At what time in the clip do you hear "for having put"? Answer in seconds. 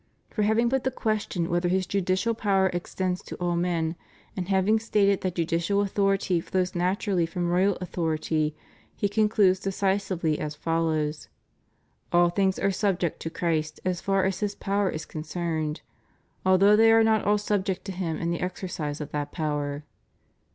0.31-0.83